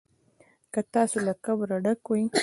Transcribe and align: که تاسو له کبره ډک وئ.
که 0.73 0.81
تاسو 0.93 1.17
له 1.27 1.33
کبره 1.45 1.75
ډک 1.83 2.01
وئ. 2.09 2.23